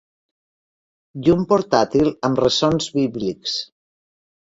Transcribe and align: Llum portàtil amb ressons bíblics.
Llum 1.27 1.45
portàtil 1.53 2.11
amb 2.31 2.45
ressons 2.47 2.91
bíblics. 2.99 3.59